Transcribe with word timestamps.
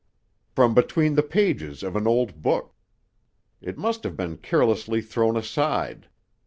"From 0.55 0.73
between 0.73 1.13
the 1.13 1.21
pages 1.21 1.83
of 1.83 1.95
an 1.95 2.07
old 2.07 2.41
book. 2.41 2.73
It 3.61 3.77
must 3.77 4.03
have 4.03 4.17
been 4.17 4.37
carelessly 4.37 4.99
thrown 4.99 5.37
aside. 5.37 6.07